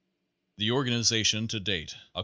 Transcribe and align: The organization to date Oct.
The 0.57 0.71
organization 0.71 1.47
to 1.49 1.59
date 1.59 1.93
Oct. 2.15 2.19